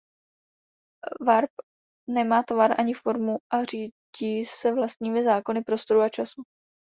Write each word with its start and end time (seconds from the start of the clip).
Warp 1.27 1.51
nemá 2.09 2.43
tvar 2.43 2.75
ani 2.79 2.93
formu 2.93 3.37
a 3.53 3.63
řídí 3.63 4.45
se 4.45 4.71
vlastními 4.73 5.23
zákony 5.23 5.61
prostoru 5.63 6.01
a 6.01 6.09
času. 6.09 6.43